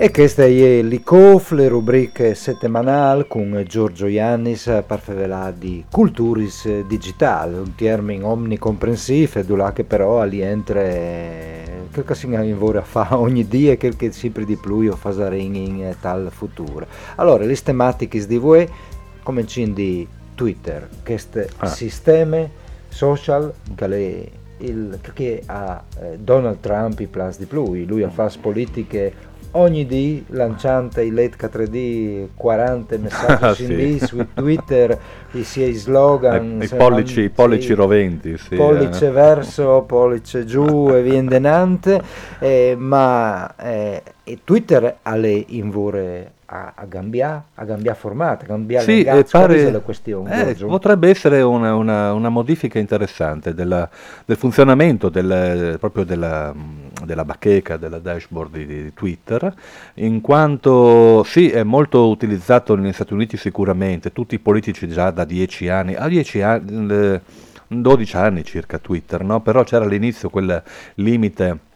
[0.00, 7.56] E questa è l'ICOF, le rubriche settimanali con Giorgio Iannis per parlare di culturis digitale,
[7.56, 13.72] un termine omnicomprensivo, e che però rientra quel che si lavora a fare ogni dia
[13.72, 16.86] e quel che sempre di più io faccio in tal futuro.
[17.16, 18.68] Allora, le tematiche di voi,
[19.24, 21.66] cominciamo di Twitter, questo ah.
[21.66, 22.48] sistema
[22.88, 28.10] social che è il, che ha eh, Donald Trump i plus di più, lui ha
[28.10, 33.98] fatto politiche ogni dì lanciante i LED K3D 40 messaggi ah, sì.
[34.00, 34.98] su Twitter
[35.32, 39.10] i suoi slogan i, pollici, i pollici roventi sì, pollice eh.
[39.10, 42.00] verso pollice giù e via denante
[42.38, 44.02] eh, ma eh,
[44.44, 49.80] Twitter ha le invore a, a cambiare a cambia formato, a cambiare sì, pare, la
[49.80, 50.50] questione.
[50.50, 53.88] Eh, potrebbe essere una, una, una modifica interessante della,
[54.24, 56.54] del funzionamento del, proprio della,
[57.08, 59.52] della bacheca, della dashboard di, di, Twitter,
[59.94, 65.24] in quanto sì, è molto utilizzato negli Stati Uniti sicuramente, tutti i politici già da
[65.24, 67.20] 10 anni, a 10 anni,
[67.66, 69.40] 12 anni circa Twitter, no?
[69.40, 70.62] però c'era all'inizio quel
[70.96, 71.66] limite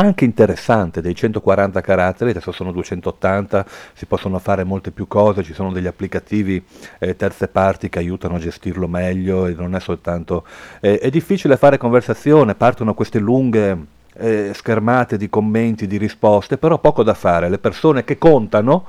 [0.00, 5.52] anche interessante dei 140 caratteri, adesso sono 280, si possono fare molte più cose, ci
[5.52, 6.64] sono degli applicativi
[6.98, 10.44] eh, terze parti che aiutano a gestirlo meglio e non è soltanto...
[10.80, 13.76] Eh, è difficile fare conversazione, partono queste lunghe
[14.18, 18.86] eh, schermate di commenti, di risposte, però poco da fare, le persone che contano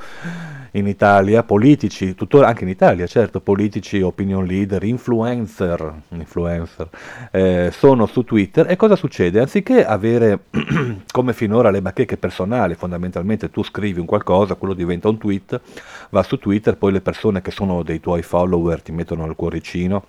[0.72, 6.90] in Italia, politici, tuttora anche in Italia, certo, politici, opinion leader, influencer, influencer
[7.31, 8.69] eh, sono su Twitter.
[8.69, 9.40] E cosa succede?
[9.40, 10.45] Anziché avere
[11.12, 15.59] come finora le bacheche personali, fondamentalmente tu scrivi un qualcosa, quello diventa un tweet,
[16.09, 20.06] va su Twitter, poi le persone che sono dei tuoi follower ti mettono il cuoricino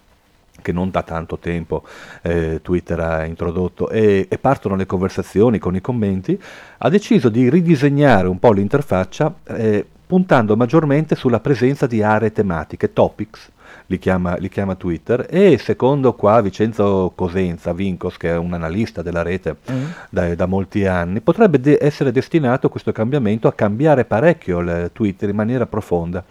[0.62, 1.84] che non da tanto tempo
[2.22, 6.40] eh, Twitter ha introdotto e, e, partono le conversazioni con i commenti,
[6.78, 12.92] ha deciso di ridisegnare un po' l'interfaccia eh, puntando maggiormente sulla presenza di aree tematiche,
[12.92, 13.50] topics,
[13.90, 19.02] li chiama, li chiama, Twitter, e secondo qua Vincenzo Cosenza, Vincos, che è un analista
[19.02, 19.84] della rete mm.
[20.10, 25.28] da, da, molti anni, potrebbe de- essere destinato questo cambiamento a cambiare parecchio il Twitter
[25.28, 26.22] in maniera profonda,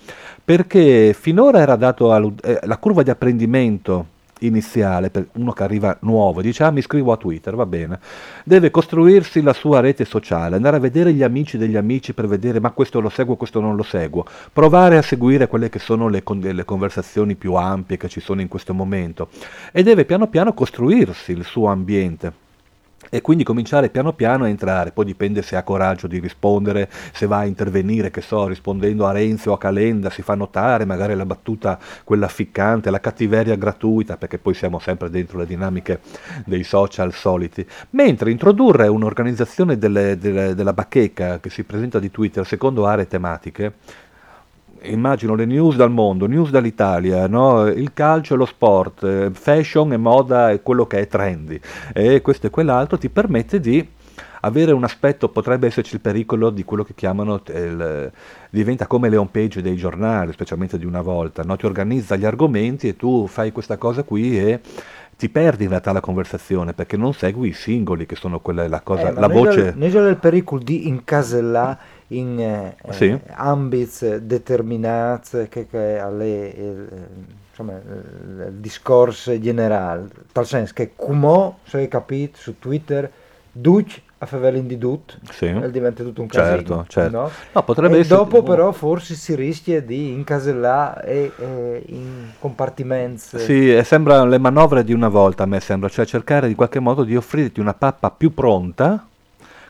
[0.44, 4.06] perché finora era dato alla eh, curva di apprendimento
[4.40, 8.00] iniziale per uno che arriva nuovo, dice ah mi iscrivo a Twitter, va bene,
[8.44, 12.60] deve costruirsi la sua rete sociale, andare a vedere gli amici degli amici per vedere
[12.60, 16.24] ma questo lo seguo, questo non lo seguo, provare a seguire quelle che sono le,
[16.24, 19.30] con- le conversazioni più ampie che ci sono in questo momento.
[19.72, 22.48] E deve piano piano costruirsi il suo ambiente
[23.10, 27.26] e quindi cominciare piano piano a entrare, poi dipende se ha coraggio di rispondere, se
[27.26, 31.16] va a intervenire, che so, rispondendo a Renzi o a Calenda, si fa notare magari
[31.16, 36.02] la battuta quella ficcante, la cattiveria gratuita, perché poi siamo sempre dentro le dinamiche
[36.46, 42.46] dei social soliti, mentre introdurre un'organizzazione delle, delle, della bacheca che si presenta di Twitter
[42.46, 43.74] secondo aree tematiche,
[44.84, 47.68] immagino le news dal mondo, news dall'Italia, no?
[47.68, 51.60] il calcio e lo sport, eh, fashion e moda e quello che è trendy
[51.94, 53.88] e questo e quell'altro ti permette di
[54.42, 58.12] avere un aspetto, potrebbe esserci il pericolo di quello che chiamano, il,
[58.50, 61.56] diventa come le home page dei giornali, specialmente di una volta, no?
[61.58, 64.62] ti organizza gli argomenti e tu fai questa cosa qui e
[65.18, 68.80] ti perdi in realtà la conversazione perché non segui i singoli che sono quella, la
[68.80, 69.74] cosa, eh, la voce...
[69.76, 73.06] Ne c'è il pericolo di incasellare in eh, sì.
[73.06, 76.88] eh, ambits determinati che, che alle, eh,
[77.50, 83.12] insomma, il discorso generale, tal senso che come se hai capito su Twitter,
[83.52, 85.46] Duc a favore di tutto sì.
[85.46, 86.86] e diventa tutto un certo, casino.
[86.88, 87.18] Certo.
[87.18, 87.32] No?
[87.54, 88.18] No, potrebbe e essere...
[88.18, 93.40] dopo però forse si rischia di incasellare e, e in compartimenti.
[93.40, 97.04] Sì, sembra le manovre di una volta a me sembra, cioè cercare di qualche modo
[97.04, 99.08] di offrirti una pappa più pronta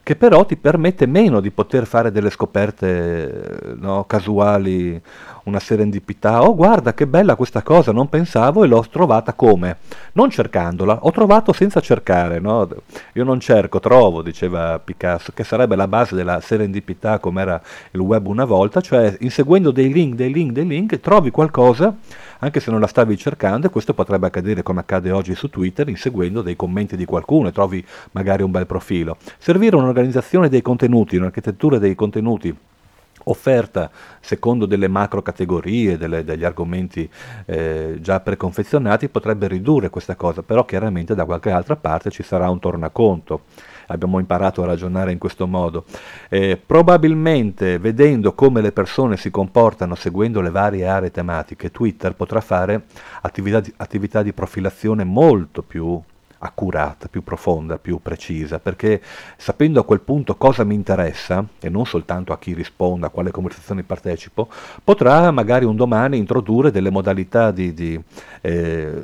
[0.03, 5.01] che però ti permette meno di poter fare delle scoperte no, casuali
[5.49, 9.77] una serendipità, oh guarda che bella questa cosa, non pensavo e l'ho trovata come?
[10.13, 12.67] Non cercandola, ho trovato senza cercare, no?
[13.13, 17.61] io non cerco, trovo, diceva Picasso, che sarebbe la base della serendipità come era
[17.91, 21.93] il web una volta, cioè inseguendo dei link, dei link, dei link, trovi qualcosa
[22.39, 25.87] anche se non la stavi cercando e questo potrebbe accadere come accade oggi su Twitter
[25.89, 29.17] inseguendo dei commenti di qualcuno e trovi magari un bel profilo.
[29.37, 32.55] Servire un'organizzazione dei contenuti, un'architettura dei contenuti
[33.29, 33.89] offerta
[34.19, 37.09] secondo delle macro categorie, delle, degli argomenti
[37.45, 42.49] eh, già preconfezionati, potrebbe ridurre questa cosa, però chiaramente da qualche altra parte ci sarà
[42.49, 43.41] un tornaconto
[43.89, 45.85] abbiamo imparato a ragionare in questo modo.
[46.29, 52.41] Eh, probabilmente vedendo come le persone si comportano seguendo le varie aree tematiche, Twitter potrà
[52.41, 52.83] fare
[53.21, 55.99] attività di, attività di profilazione molto più
[56.39, 59.01] accurata, più profonda, più precisa, perché
[59.37, 63.31] sapendo a quel punto cosa mi interessa, e non soltanto a chi risponda, a quale
[63.31, 64.47] conversazione partecipo,
[64.83, 67.99] potrà magari un domani introdurre delle modalità di, di
[68.41, 69.01] eh,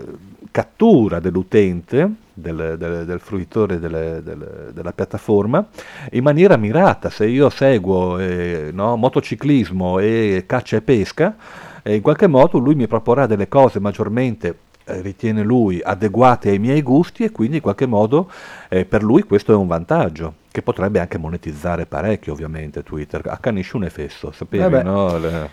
[0.50, 5.68] cattura dell'utente, del, del, del fruitore delle, del, della piattaforma,
[6.12, 7.10] in maniera mirata.
[7.10, 11.36] Se io seguo eh, no, motociclismo e caccia e pesca,
[11.84, 16.82] eh, in qualche modo lui mi proporrà delle cose maggiormente ritiene lui adeguate ai miei
[16.82, 18.30] gusti e quindi in qualche modo
[18.70, 23.76] eh, per lui questo è un vantaggio che potrebbe anche monetizzare parecchio ovviamente Twitter accanisce
[23.76, 25.18] un effesso sapevi no?
[25.18, 25.50] Le...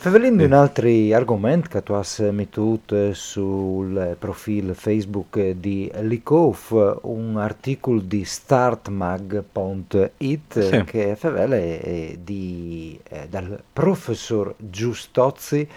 [0.00, 6.70] Favelendo un altro argomento che tu hai messo sul profilo Facebook di Likoff,
[7.02, 10.84] un articolo di startmag.it sì.
[10.84, 11.58] che favela
[12.16, 15.68] di, eh, dal professor Giustozzi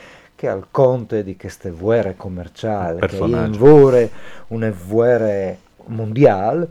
[0.44, 4.10] che al conte di queste guerre commerciali, che è un
[4.48, 5.56] una guerra
[5.86, 6.68] mondiale,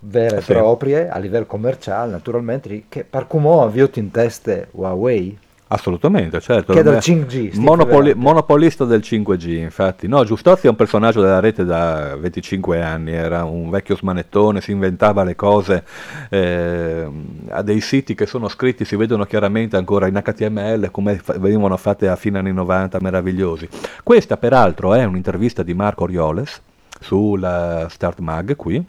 [0.00, 0.52] vere e sì.
[0.52, 5.38] proprie, a livello commerciale naturalmente, che per come avviato in testa Huawei,
[5.72, 6.74] Assolutamente, certo.
[6.74, 7.56] Che è del 5G.
[7.58, 10.06] Monopoli- monopolista del 5G, infatti.
[10.06, 14.70] No, Giustozzi è un personaggio della rete da 25 anni, era un vecchio smanettone, si
[14.70, 15.82] inventava le cose,
[16.28, 17.08] eh,
[17.48, 21.78] ha dei siti che sono scritti, si vedono chiaramente ancora in HTML, come fa- venivano
[21.78, 23.66] fatte a fine anni 90, meravigliosi.
[24.02, 26.60] Questa peraltro è un'intervista di Marco Orioles
[27.00, 28.84] sulla Start Mag qui,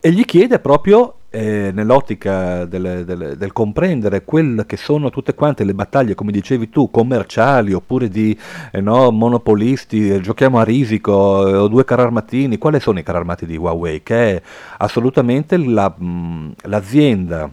[0.00, 5.64] e gli chiede proprio eh, nell'ottica del, del, del, comprendere quelle che sono tutte quante
[5.64, 8.36] le battaglie, come dicevi tu, commerciali oppure di
[8.72, 13.02] eh, no, monopolisti, eh, giochiamo a risico, eh, o due carri armatini, quali sono i
[13.02, 14.02] carri armati di Huawei?
[14.02, 14.42] Che è
[14.78, 17.50] assolutamente la, mh, l'azienda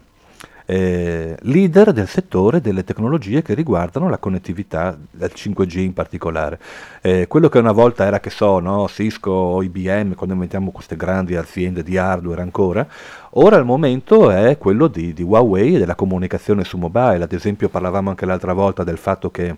[0.65, 6.59] eh, leader del settore delle tecnologie che riguardano la connettività del 5G in particolare.
[7.01, 11.35] Eh, quello che una volta era, che so, no, Cisco IBM, quando inventiamo queste grandi
[11.35, 12.87] aziende di hardware ancora,
[13.31, 17.23] ora il momento è quello di, di Huawei e della comunicazione su mobile.
[17.23, 19.55] Ad esempio parlavamo anche l'altra volta del fatto che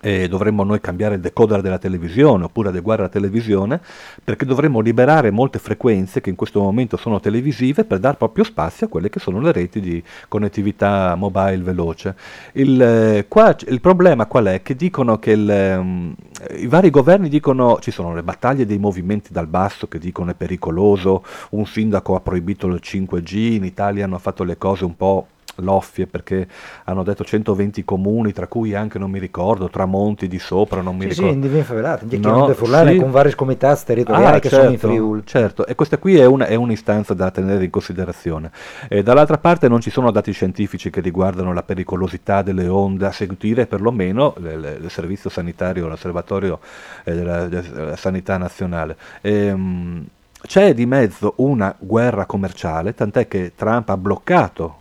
[0.00, 3.80] e dovremmo noi cambiare il decoder della televisione oppure adeguare la televisione
[4.22, 8.86] perché dovremmo liberare molte frequenze che in questo momento sono televisive per dar proprio spazio
[8.86, 12.14] a quelle che sono le reti di connettività mobile veloce.
[12.52, 14.62] Il, eh, qua, il problema qual è?
[14.62, 16.14] Che dicono che il, um,
[16.56, 20.34] i vari governi dicono ci sono le battaglie dei movimenti dal basso che dicono è
[20.34, 25.26] pericoloso, un sindaco ha proibito il 5G, in Italia hanno fatto le cose un po'
[25.58, 26.46] loffie perché
[26.84, 31.02] hanno detto 120 comuni, tra cui anche non mi ricordo, Tramonti di sopra, non mi
[31.02, 31.30] sì, ricordo.
[31.30, 32.96] Sì, in Divin Favelata, no, sì.
[32.96, 35.22] con vari comitati territoriali ah, che certo, sono in Friuli.
[35.24, 38.50] Certo, e questa qui è, una, è un'istanza da tenere in considerazione.
[38.88, 43.12] E dall'altra parte non ci sono dati scientifici che riguardano la pericolosità delle onde, a
[43.12, 46.60] seguire perlomeno il servizio sanitario, l'osservatorio
[47.04, 48.96] eh, della, della, sanità nazionale.
[49.20, 50.06] E, ehm,
[50.40, 54.76] c'è di mezzo una guerra commerciale, tant'è che Trump ha bloccato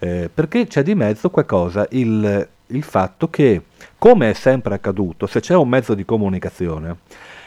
[0.00, 3.62] eh, perché c'è di mezzo qualcosa, il, il fatto che,
[3.98, 6.96] come è sempre accaduto, se c'è un mezzo di comunicazione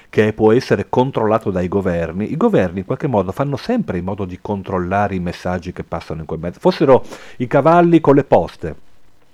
[0.08, 4.26] che può essere controllato dai governi, i governi in qualche modo fanno sempre in modo
[4.26, 6.60] di controllare i messaggi che passano in quel mezzo.
[6.60, 7.04] Fossero
[7.38, 8.76] i cavalli con le poste,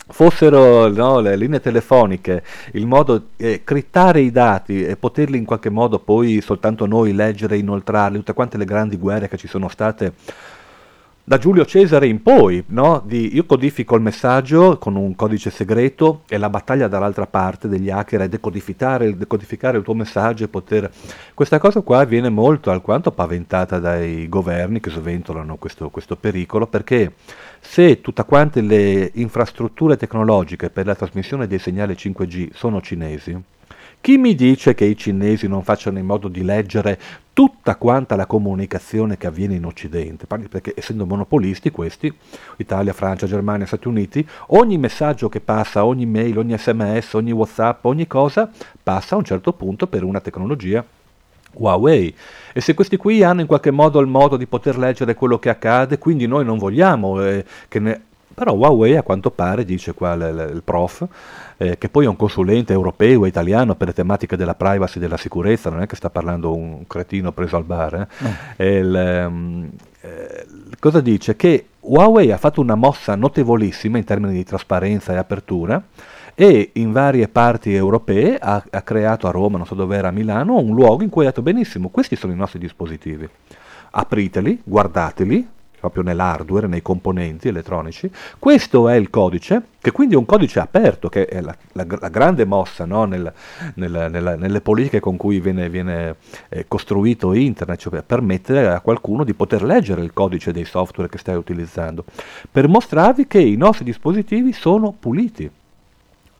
[0.08, 5.70] fossero no, le linee telefoniche, il modo eh, crittare i dati e poterli in qualche
[5.70, 9.68] modo poi soltanto noi leggere e inoltrarli, tutte quante le grandi guerre che ci sono
[9.68, 10.14] state
[11.30, 13.04] da Giulio Cesare in poi, no?
[13.06, 17.92] di, io codifico il messaggio con un codice segreto e la battaglia dall'altra parte degli
[17.92, 20.90] hacker è decodificare, decodificare il tuo messaggio e poter...
[21.36, 27.14] Questa cosa qua viene molto alquanto paventata dai governi che sventolano questo, questo pericolo perché
[27.60, 33.40] se tutte quante le infrastrutture tecnologiche per la trasmissione dei segnali 5G sono cinesi,
[34.02, 36.98] Chi mi dice che i cinesi non facciano in modo di leggere
[37.34, 42.14] tutta quanta la comunicazione che avviene in Occidente, perché essendo monopolisti questi,
[42.58, 47.84] Italia, Francia, Germania, Stati Uniti, ogni messaggio che passa, ogni mail, ogni sms, ogni whatsapp,
[47.86, 48.50] ogni cosa
[48.82, 50.84] passa a un certo punto per una tecnologia
[51.54, 52.16] Huawei.
[52.54, 55.50] E se questi qui hanno in qualche modo il modo di poter leggere quello che
[55.50, 58.02] accade, quindi noi non vogliamo eh, che ne...
[58.34, 61.06] Però Huawei a quanto pare, dice qua l- il prof,
[61.58, 65.02] eh, che poi è un consulente europeo e italiano per le tematiche della privacy e
[65.02, 68.08] della sicurezza, non è che sta parlando un cretino preso al bar,
[68.56, 68.78] eh?
[68.78, 69.70] il, um,
[70.02, 70.46] eh,
[70.80, 71.36] cosa dice?
[71.36, 75.84] Che Huawei ha fatto una mossa notevolissima in termini di trasparenza e apertura,
[76.36, 80.12] e in varie parti europee ha, ha creato a Roma, non so dove era, a
[80.12, 83.28] Milano, un luogo in cui ha detto benissimo, questi sono i nostri dispositivi,
[83.92, 85.46] apriteli, guardateli,
[85.80, 88.10] proprio nell'hardware, nei componenti elettronici.
[88.38, 92.10] Questo è il codice, che quindi è un codice aperto, che è la, la, la
[92.10, 93.06] grande mossa no?
[93.06, 93.32] nel,
[93.76, 96.16] nel, nella, nelle politiche con cui viene, viene
[96.50, 101.10] eh, costruito internet, cioè per permettere a qualcuno di poter leggere il codice dei software
[101.10, 102.04] che stai utilizzando,
[102.52, 105.50] per mostrarvi che i nostri dispositivi sono puliti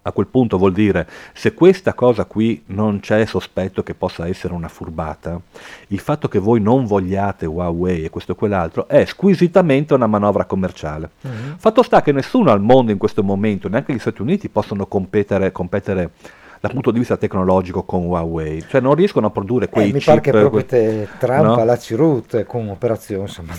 [0.02, 4.54] a quel punto vuol dire se questa cosa qui non c'è sospetto che possa essere
[4.54, 5.40] una furbata,
[5.88, 10.46] il fatto che voi non vogliate Huawei e questo e quell'altro è squisitamente una manovra
[10.46, 11.10] commerciale.
[11.28, 11.54] Mm-hmm.
[11.58, 15.52] Fatto sta che nessuno al mondo in questo momento, neanche gli Stati Uniti, possono competere,
[15.52, 16.12] competere
[16.60, 20.00] dal punto di vista tecnologico con Huawei, cioè non riescono a produrre quei eh, mi
[20.00, 20.14] chip.
[20.14, 21.56] Mi pare che proprio te, Trump no?
[21.56, 23.54] alla Cirut con operazioni insomma,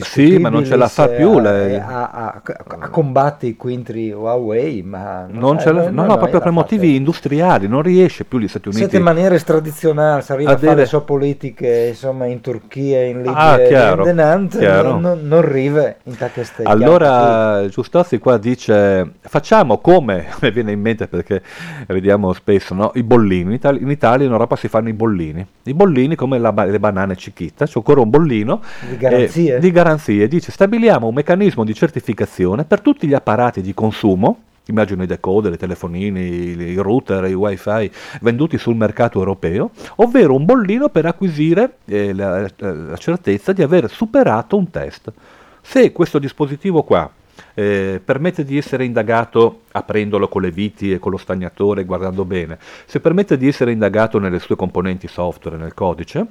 [0.00, 1.32] Sì, ma non ce la fa più.
[1.32, 1.76] A, lei.
[1.76, 2.42] A, a,
[2.78, 6.96] a combatte i quintri Huawei, ma non, ce la, no, no, proprio per motivi fatta.
[6.96, 8.82] industriali, non riesce più gli Stati Uniti.
[8.82, 13.04] Siete in maniera tradizionali, se arriva a, a fare le sue politiche insomma, in Turchia,
[13.04, 16.64] in Libia, ah, chiaro, in Denant, non, non, non rive in Takestai.
[16.64, 21.42] Allora Giustozzi qua dice facciamo come, mi viene in mente perché
[21.86, 22.92] vediamo spesso no?
[22.94, 23.58] i bollini.
[23.80, 25.46] In Italia, in Europa si fanno i bollini.
[25.64, 29.56] I bollini come la, le banane cichitta, c'è ancora un bollino di garanzie.
[29.56, 30.28] Eh, di garanzie.
[30.28, 35.52] Dice stabiliamo un meccanismo di certificazione per tutti gli apparati di consumo immagino i decoder,
[35.52, 41.78] i telefonini, i router, i wifi venduti sul mercato europeo, ovvero un bollino per acquisire
[41.86, 45.12] eh, la, la certezza di aver superato un test.
[45.60, 47.10] Se questo dispositivo qua
[47.54, 52.58] eh, permette di essere indagato aprendolo con le viti e con lo stagnatore guardando bene,
[52.86, 56.26] se permette di essere indagato nelle sue componenti software, nel codice,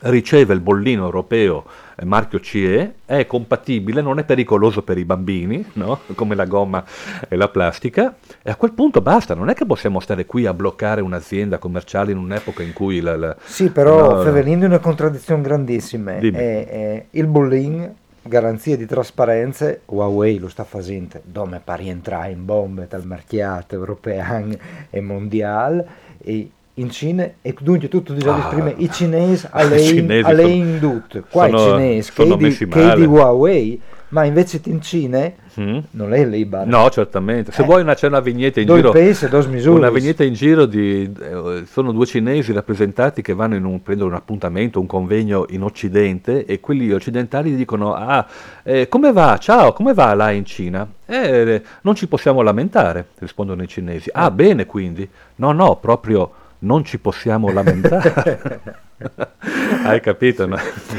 [0.00, 1.64] riceve il bollino europeo
[1.96, 6.00] eh, marchio CE, è compatibile, non è pericoloso per i bambini, no?
[6.14, 6.84] come la gomma
[7.28, 10.54] e la plastica, e a quel punto basta, non è che possiamo stare qui a
[10.54, 13.00] bloccare un'azienda commerciale in un'epoca in cui...
[13.00, 17.94] La, la, sì, però no, Fevelin è una contraddizione grandissima, è, è il bollino
[18.28, 24.56] garanzie di trasparenza, Huawei lo sta facendo, dove per rientrare in bombe dal mercato europeo
[24.90, 25.86] e mondiale
[26.18, 29.80] e in Cina e dunque tutto diciamo ah, prima i cinesi alle
[30.42, 35.32] in tutto qua sono, i cinesi che, di, che di Huawei ma invece in Cina
[35.60, 35.78] mm.
[35.92, 36.64] non è libero.
[36.66, 37.50] No, certamente.
[37.52, 37.64] Se eh.
[37.64, 38.92] vuoi una, c'è una vignetta in due giro.
[38.92, 39.28] Paesi,
[39.66, 44.10] una vignetta in giro di eh, sono due cinesi rappresentati che vanno in un, prendono
[44.10, 48.26] un appuntamento, un convegno in Occidente e quelli occidentali dicono "Ah,
[48.62, 49.38] eh, come va?
[49.38, 54.08] Ciao, come va là in Cina?" Eh, non ci possiamo lamentare, rispondono i cinesi.
[54.12, 55.08] Ah, bene quindi.
[55.36, 58.84] No, no, proprio non ci possiamo lamentare.
[59.84, 60.46] Hai capito?
[60.46, 60.56] No?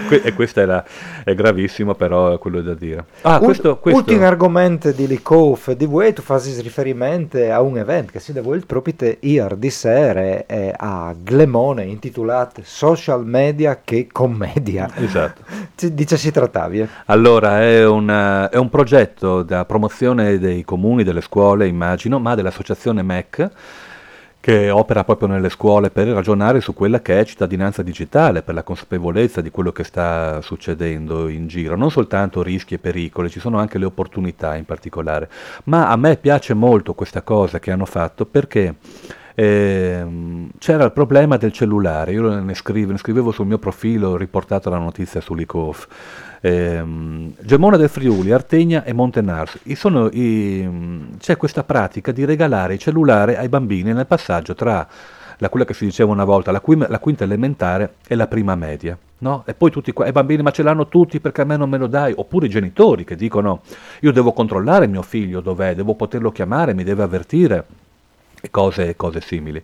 [0.09, 0.85] e questo era,
[1.23, 3.05] è gravissimo, però è quello da dire.
[3.21, 3.99] Ah, questo, questo...
[3.99, 8.41] Ultimo argomento di Likoff di voi, tu fai riferimento a un evento che si da
[8.41, 14.89] voi proprio ieri sera eh, a Glemone intitolato Social Media che Commedia.
[14.95, 15.41] Esatto.
[15.75, 16.81] Di che si trattavi?
[16.81, 16.87] Eh?
[17.05, 23.01] Allora, è, una, è un progetto da promozione dei comuni, delle scuole, immagino, ma dell'associazione
[23.01, 23.49] MEC
[24.47, 28.63] che opera proprio nelle scuole per ragionare su quella che è cittadinanza digitale, per la
[28.63, 33.59] consapevolezza di quello che sta succedendo in giro, non soltanto rischi e pericoli, ci sono
[33.59, 35.29] anche le opportunità in particolare.
[35.65, 38.75] Ma a me piace molto questa cosa che hanno fatto perché
[39.35, 40.05] eh,
[40.59, 44.69] c'era il problema del cellulare, io ne, scrivo, ne, scrivevo sul mio profilo, ho riportato
[44.69, 45.87] la notizia su Licof
[46.47, 49.59] ehm, Gemona del Friuli, Artegna e Montenars.
[49.73, 50.67] Sono, i,
[51.19, 54.87] c'è questa pratica di regalare il cellulare ai bambini nel passaggio tra
[55.37, 58.55] la, quella che si diceva una volta, la, qui, la quinta elementare e la prima
[58.55, 58.97] media.
[59.19, 59.43] No?
[59.47, 61.77] E poi tutti qua, i bambini ma ce l'hanno tutti perché a me non me
[61.77, 63.61] lo dai, oppure i genitori che dicono
[64.01, 67.65] io devo controllare mio figlio dov'è, devo poterlo chiamare, mi deve avvertire,
[68.39, 69.63] e cose, cose simili.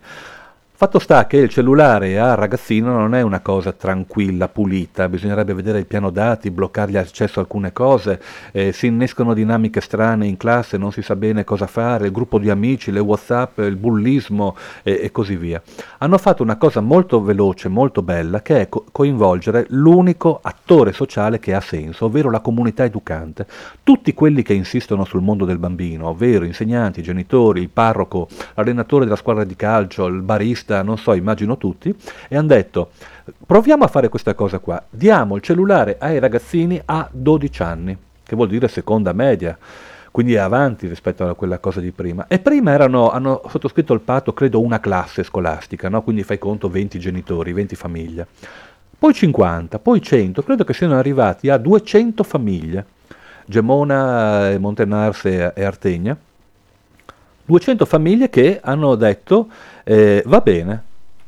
[0.84, 5.78] Fatto sta che il cellulare a ragazzino non è una cosa tranquilla, pulita, bisognerebbe vedere
[5.78, 8.20] il piano dati, bloccargli accesso a alcune cose,
[8.52, 12.38] eh, si innescono dinamiche strane in classe, non si sa bene cosa fare, il gruppo
[12.38, 15.62] di amici, le whatsapp, il bullismo eh, e così via.
[16.00, 21.38] Hanno fatto una cosa molto veloce, molto bella, che è co- coinvolgere l'unico attore sociale
[21.38, 23.46] che ha senso, ovvero la comunità educante.
[23.82, 29.16] Tutti quelli che insistono sul mondo del bambino, ovvero insegnanti, genitori, il parroco, l'allenatore della
[29.16, 31.94] squadra di calcio, il barista, vista, non so, immagino tutti,
[32.28, 32.90] e hanno detto
[33.46, 38.34] proviamo a fare questa cosa qua, diamo il cellulare ai ragazzini a 12 anni, che
[38.34, 39.56] vuol dire seconda media,
[40.10, 42.26] quindi è avanti rispetto a quella cosa di prima.
[42.28, 46.02] E prima erano, hanno sottoscritto il patto, credo, una classe scolastica, no?
[46.02, 48.26] quindi fai conto 20 genitori, 20 famiglie.
[48.96, 52.86] Poi 50, poi 100, credo che siano arrivati a 200 famiglie,
[53.44, 56.16] Gemona, Montenarse e Artegna,
[57.46, 59.48] 200 famiglie che hanno detto
[59.84, 60.82] eh, va bene,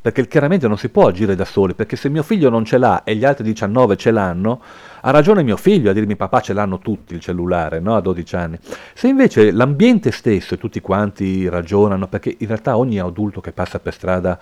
[0.06, 3.02] perché chiaramente non si può agire da soli, perché se mio figlio non ce l'ha
[3.02, 4.60] e gli altri 19 ce l'hanno,
[5.00, 7.96] ha ragione mio figlio a dirmi papà ce l'hanno tutti il cellulare, no?
[7.96, 8.58] a 12 anni.
[8.94, 13.80] Se invece l'ambiente stesso e tutti quanti ragionano, perché in realtà ogni adulto che passa
[13.80, 14.38] per strada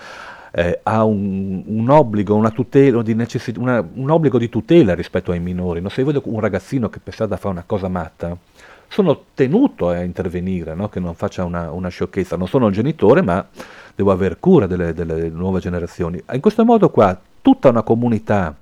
[0.53, 5.33] eh, ha un, un, obbligo, una tutela, di necessi- una, un obbligo di tutela rispetto
[5.33, 5.89] ai minori, no?
[5.89, 8.37] se io vedo un ragazzino che per strada fa una cosa matta,
[8.95, 10.89] sono tenuto a intervenire, no?
[10.89, 13.45] che non faccia una, una sciocchezza, non sono il genitore ma
[13.93, 16.23] devo avere cura delle, delle nuove generazioni.
[16.31, 18.55] In questo modo qua tutta una comunità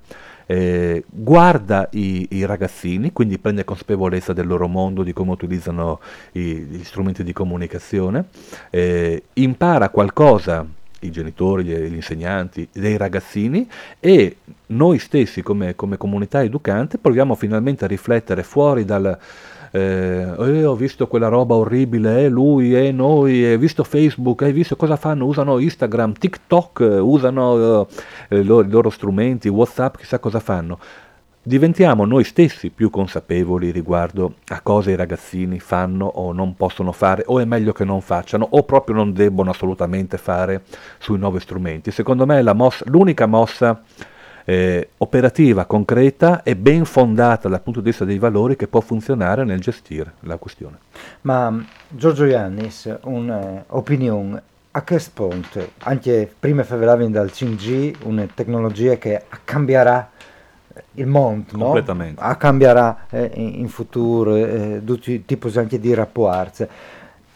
[0.47, 5.99] eh, guarda i, i, ragazzini, quindi prende consapevolezza del loro mondo, di come utilizzano
[6.31, 8.25] i, gli strumenti di comunicazione,
[8.71, 10.65] eh, impara qualcosa,
[11.01, 14.37] i genitori, gli, insegnanti, dei ragazzini e
[14.67, 19.15] noi stessi come, come comunità educante proviamo finalmente a riflettere fuori dal,
[19.75, 24.51] eh, eh, ho visto quella roba orribile, eh, lui eh, noi, hai visto Facebook, hai
[24.51, 27.87] visto cosa fanno, usano Instagram, TikTok, usano
[28.29, 30.77] eh, i loro strumenti, Whatsapp, chissà cosa fanno.
[31.41, 37.23] Diventiamo noi stessi più consapevoli riguardo a cosa i ragazzini fanno o non possono fare,
[37.25, 40.61] o è meglio che non facciano, o proprio non debbono assolutamente fare
[40.99, 41.89] sui nuovi strumenti.
[41.89, 43.81] Secondo me mossa, l'unica mossa
[44.45, 49.43] eh, operativa, concreta e ben fondata dal punto di vista dei valori che può funzionare
[49.43, 50.77] nel gestire la questione.
[51.21, 58.95] Ma Giorgio Iannis, un'opinione eh, a questo punto, anche prima parlavi dal 5G, una tecnologia
[58.95, 60.09] che cambierà
[60.93, 62.21] il mondo, Completamente.
[62.21, 62.35] No?
[62.37, 66.65] cambierà eh, in, in, futuro eh, tutti i tipi anche di rapporti,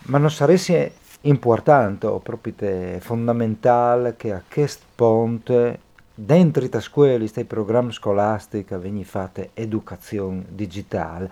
[0.04, 5.78] ma non sarebbe importante o proprio fondamentale che a questo punto
[6.20, 11.32] dentro le scuole, questi programmi scolastici, vengono fatte educazione digitale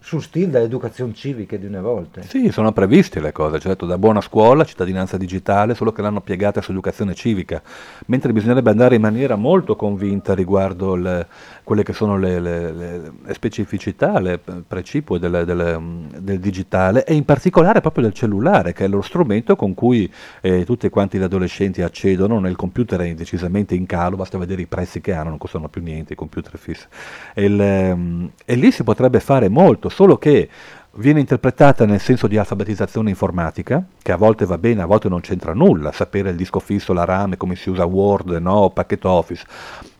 [0.00, 2.22] sul stile dell'educazione civica di una volta.
[2.22, 6.62] Sì, sono previste le cose, certo, da buona scuola, cittadinanza digitale, solo che l'hanno piegata
[6.62, 7.62] su educazione civica,
[8.06, 11.26] mentre bisognerebbe andare in maniera molto convinta riguardo le,
[11.62, 17.24] quelle che sono le, le, le specificità, le precipue del, del, del, digitale e in
[17.24, 20.10] particolare proprio del cellulare, che è lo strumento con cui
[20.40, 24.66] eh, tutti quanti gli adolescenti accedono, nel computer è decisamente in calo, basta vedere i
[24.66, 26.86] prezzi che hanno, non costano più niente i computer fissi.
[27.34, 30.48] E, ehm, e lì si potrebbe fare molto, solo che
[30.94, 35.20] viene interpretata nel senso di alfabetizzazione informatica, che a volte va bene, a volte non
[35.20, 39.44] c'entra nulla, sapere il disco fisso, la RAM, come si usa Word, no, pacchetto Office.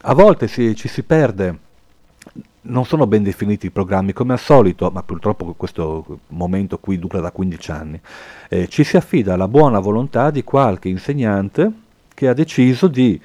[0.03, 1.59] A volte si, ci si perde,
[2.63, 7.21] non sono ben definiti i programmi come al solito, ma purtroppo questo momento qui dura
[7.21, 8.01] da 15 anni.
[8.49, 11.71] Eh, ci si affida alla buona volontà di qualche insegnante
[12.13, 13.21] che ha deciso di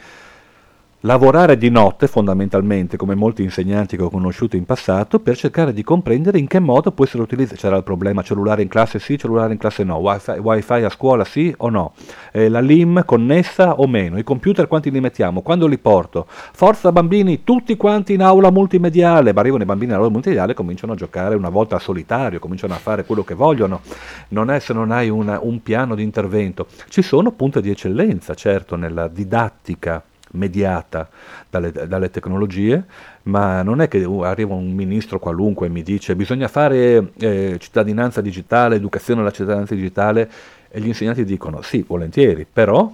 [1.05, 5.83] lavorare di notte fondamentalmente, come molti insegnanti che ho conosciuto in passato, per cercare di
[5.83, 7.59] comprendere in che modo può essere utilizzato.
[7.59, 11.23] C'era il problema cellulare in classe sì, cellulare in classe no, wifi, wifi a scuola
[11.23, 11.93] sì o no,
[12.31, 16.91] eh, la LIM connessa o meno, i computer quanti li mettiamo, quando li porto, forza
[16.91, 20.93] bambini, tutti quanti in aula multimediale, ma arrivano i bambini in aula multimediale e cominciano
[20.93, 23.81] a giocare una volta a solitario, cominciano a fare quello che vogliono,
[24.29, 26.65] non è se non hai una, un piano di intervento.
[26.89, 30.03] Ci sono punti di eccellenza, certo, nella didattica
[30.35, 31.09] mediata
[31.49, 32.83] dalle, dalle, tecnologie,
[33.23, 38.21] ma non è che arriva un ministro qualunque e mi dice bisogna fare eh, cittadinanza
[38.21, 40.29] digitale, educazione alla cittadinanza digitale
[40.69, 42.91] e gli insegnanti dicono sì, volentieri, però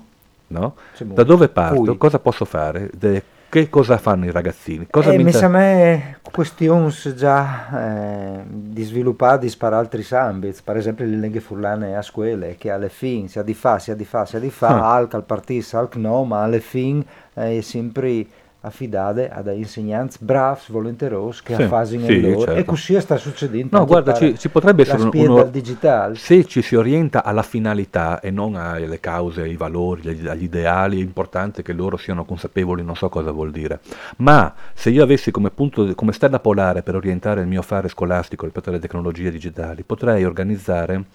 [0.47, 0.75] no?
[0.97, 1.81] da dove parto?
[1.81, 1.97] Cui.
[1.97, 2.89] Cosa posso fare?
[2.93, 4.87] De- che cosa fanno i ragazzini?
[4.89, 11.03] Cosa eh, mi sa me questioni già eh, di sviluppare di altri ambiti, per esempio
[11.03, 14.39] le lingue furlane a scuola, che alle fine sia di fa, sia di fa, sia
[14.39, 14.93] di fa, ah.
[14.93, 18.25] alc al partito, alc no, ma alle fine è sempre
[18.61, 22.59] affidate ad insegnanti bravi, volenterosi che Sì, fanno sì, loro certo.
[22.59, 23.77] e così sta succedendo.
[23.77, 25.37] No, guarda, ci, ci potrebbe essere uno...
[25.37, 26.15] al digitale.
[26.15, 30.99] Se ci si orienta alla finalità e non alle cause, ai valori, agli, agli ideali,
[30.99, 33.79] è importante che loro siano consapevoli, non so cosa vuol dire.
[34.17, 38.45] Ma se io avessi come punto, come stella polare per orientare il mio fare scolastico
[38.45, 41.05] rispetto alle tecnologie digitali, potrei organizzare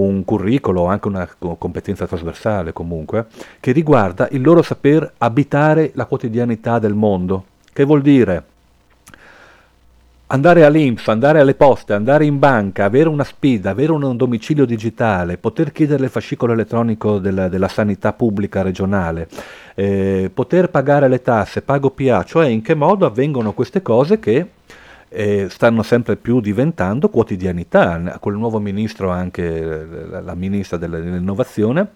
[0.00, 3.26] un curriculum o anche una co- competenza trasversale comunque,
[3.60, 7.44] che riguarda il loro saper abitare la quotidianità del mondo.
[7.72, 8.44] Che vuol dire?
[10.28, 15.38] andare all'Inps, andare alle poste, andare in banca, avere una spida, avere un domicilio digitale,
[15.38, 19.28] poter chiedere il fascicolo elettronico della, della sanità pubblica regionale,
[19.74, 24.46] eh, poter pagare le tasse, pago PA, cioè in che modo avvengono queste cose che
[25.08, 28.18] eh, stanno sempre più diventando quotidianità.
[28.20, 31.90] Con il nuovo ministro, anche la, la ministra dell'innovazione,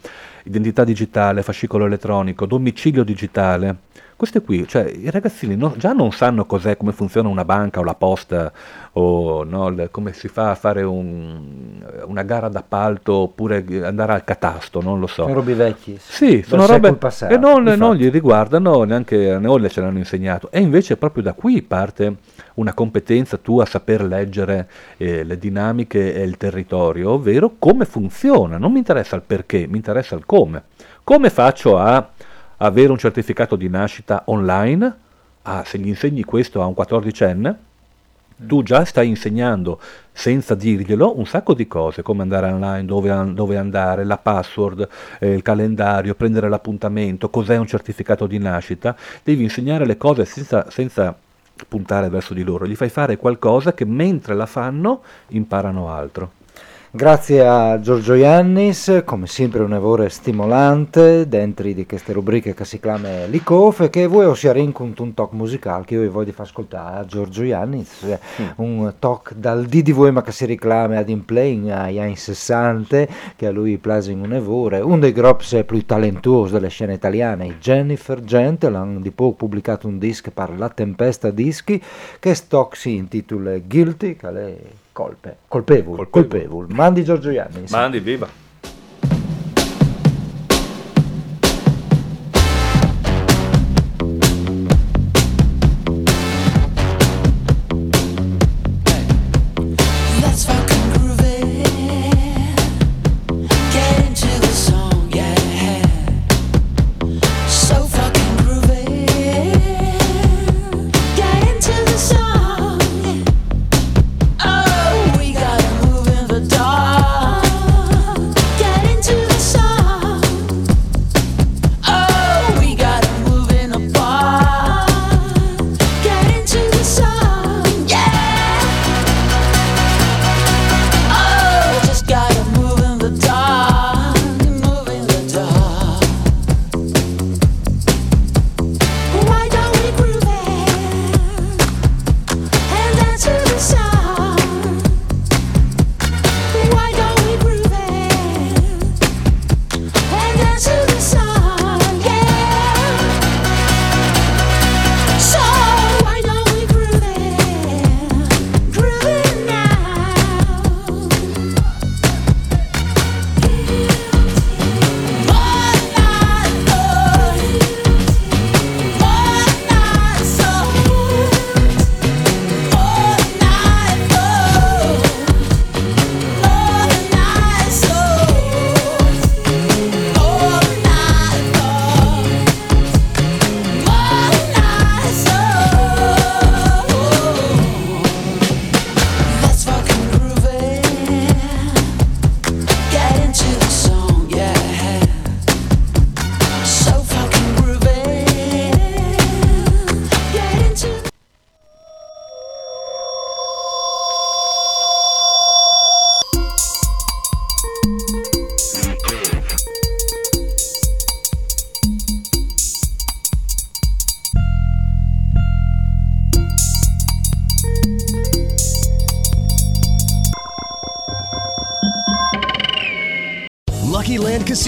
[0.44, 3.77] identità digitale, fascicolo elettronico, domicilio digitale.
[4.21, 7.83] Queste qui, cioè i ragazzini no- già non sanno cos'è, come funziona una banca o
[7.83, 8.53] la posta,
[8.93, 14.23] o no, il- come si fa a fare un- una gara d'appalto oppure andare al
[14.25, 15.23] catasto, non lo so.
[15.23, 15.97] Sono robe vecchi.
[15.99, 20.51] Sì, sono robe passato, che non, non gli riguardano, neanche a noi ce l'hanno insegnato.
[20.51, 22.17] E invece proprio da qui parte
[22.57, 28.59] una competenza tua a saper leggere eh, le dinamiche e il territorio, ovvero come funziona.
[28.59, 30.65] Non mi interessa il perché, mi interessa il come.
[31.03, 32.07] Come faccio a
[32.62, 35.09] avere un certificato di nascita online?
[35.42, 37.55] Ah, se gli insegni questo a un 14enne,
[38.46, 39.81] tu già stai insegnando
[40.12, 45.33] senza dirglielo un sacco di cose, come andare online, dove, dove andare, la password, eh,
[45.33, 51.16] il calendario, prendere l'appuntamento, cos'è un certificato di nascita, devi insegnare le cose senza, senza
[51.68, 56.33] puntare verso di loro, gli fai fare qualcosa che mentre la fanno imparano altro.
[56.92, 62.81] Grazie a Giorgio Iannis, come sempre un lavoro stimolante dentro di queste rubriche che si
[62.81, 66.98] chiama Licof e che voi osservate con un talk musicale che io voglio far ascoltare.
[66.98, 68.18] A Giorgio Iannis, eh,
[68.57, 73.46] un talk dal DDV ma che si reclama ad in play agli anni 60 che
[73.46, 78.98] a lui in un evore, uno dei gruppi più talentuosi delle scene italiane, Jennifer Gentle,
[79.00, 81.81] di poco pubblicato un disco per La Tempesta Dischi
[82.18, 84.59] che stock si intitola Guilty, che
[85.01, 86.11] colpe, colpevole, Colpevole.
[86.11, 86.75] colpevole.
[86.75, 87.71] Mandi Giorgio Iannis.
[87.71, 88.29] Mandi, viva!